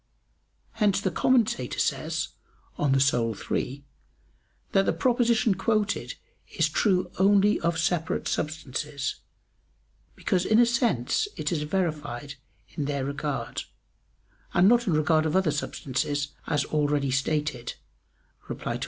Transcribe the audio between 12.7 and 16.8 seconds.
their regard, and not in regard of other substances, as